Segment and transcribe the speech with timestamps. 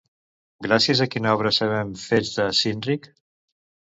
[0.65, 3.07] Gràcies a quina obra sabem fets de Cynric?